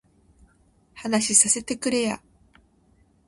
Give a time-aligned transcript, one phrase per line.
[0.95, 2.23] 話させてくれや